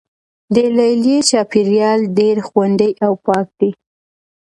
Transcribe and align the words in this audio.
د 0.55 0.55
لیلیې 0.77 1.19
چاپیریال 1.29 1.99
ډیر 2.17 2.37
خوندي 2.47 2.91
او 3.05 3.13
پاک 3.25 3.47
دی. 3.59 3.71